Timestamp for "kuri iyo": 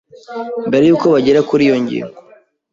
1.49-1.77